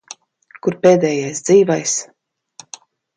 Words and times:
Kur 0.67 0.77
pēdējais 0.85 1.41
dzīvais? 1.49 1.93